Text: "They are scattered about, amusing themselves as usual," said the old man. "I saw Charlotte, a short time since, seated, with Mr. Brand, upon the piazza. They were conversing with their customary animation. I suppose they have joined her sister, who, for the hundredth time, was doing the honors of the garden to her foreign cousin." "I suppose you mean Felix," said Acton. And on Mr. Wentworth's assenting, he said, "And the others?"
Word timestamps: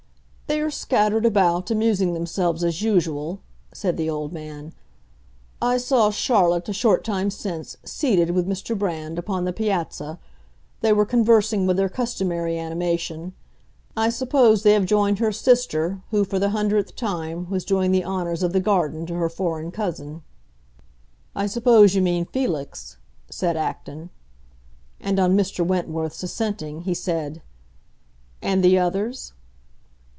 "They 0.47 0.59
are 0.59 0.69
scattered 0.69 1.25
about, 1.25 1.71
amusing 1.71 2.13
themselves 2.13 2.61
as 2.61 2.81
usual," 2.81 3.39
said 3.73 3.95
the 3.95 4.09
old 4.09 4.33
man. 4.33 4.73
"I 5.61 5.77
saw 5.77 6.09
Charlotte, 6.11 6.67
a 6.67 6.73
short 6.73 7.05
time 7.05 7.29
since, 7.31 7.77
seated, 7.85 8.31
with 8.31 8.45
Mr. 8.49 8.77
Brand, 8.77 9.17
upon 9.17 9.45
the 9.45 9.53
piazza. 9.53 10.19
They 10.81 10.91
were 10.91 11.05
conversing 11.05 11.65
with 11.65 11.77
their 11.77 11.87
customary 11.87 12.59
animation. 12.59 13.31
I 13.95 14.09
suppose 14.09 14.63
they 14.63 14.73
have 14.73 14.85
joined 14.85 15.19
her 15.19 15.31
sister, 15.31 16.01
who, 16.09 16.25
for 16.25 16.37
the 16.37 16.49
hundredth 16.49 16.97
time, 16.97 17.49
was 17.49 17.63
doing 17.63 17.93
the 17.93 18.03
honors 18.03 18.43
of 18.43 18.51
the 18.51 18.59
garden 18.59 19.05
to 19.05 19.13
her 19.15 19.29
foreign 19.29 19.71
cousin." 19.71 20.21
"I 21.33 21.47
suppose 21.47 21.95
you 21.95 22.01
mean 22.01 22.25
Felix," 22.25 22.97
said 23.29 23.55
Acton. 23.55 24.09
And 24.99 25.17
on 25.17 25.37
Mr. 25.37 25.65
Wentworth's 25.65 26.23
assenting, 26.23 26.81
he 26.81 26.93
said, 26.93 27.41
"And 28.41 28.61
the 28.61 28.77
others?" 28.77 29.31